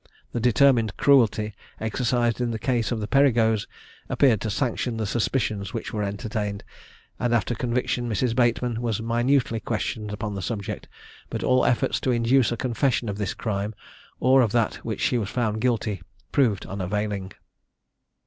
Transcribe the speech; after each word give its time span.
The 0.31 0.39
determined 0.39 0.97
cruelty 0.97 1.53
exercised 1.79 2.41
in 2.41 2.49
the 2.49 2.57
case 2.57 2.91
of 2.91 2.99
the 2.99 3.07
Perigos 3.07 3.67
appeared 4.09 4.41
to 4.41 4.49
sanction 4.49 4.97
the 4.97 5.05
suspicions 5.05 5.75
which 5.75 5.93
were 5.93 6.01
entertained, 6.01 6.63
and 7.19 7.35
after 7.35 7.53
conviction 7.53 8.09
Mrs. 8.09 8.35
Bateman 8.35 8.81
was 8.81 8.99
minutely 8.99 9.59
questioned 9.59 10.11
upon 10.11 10.33
the 10.33 10.41
subject, 10.41 10.87
but 11.29 11.43
all 11.43 11.63
efforts 11.67 11.99
to 11.99 12.09
induce 12.09 12.51
a 12.51 12.57
confession 12.57 13.09
of 13.09 13.19
this 13.19 13.35
crime, 13.35 13.75
or 14.19 14.41
of 14.41 14.51
that 14.53 14.77
of 14.79 14.85
which 14.85 15.01
she 15.01 15.19
was 15.19 15.29
found 15.29 15.61
guilty, 15.61 16.01
proved 16.31 16.65
unavailing. 16.65 17.33